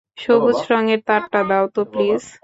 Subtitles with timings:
[0.17, 2.23] সবুজ রঙের তারটা দাও তো, প্লিজ?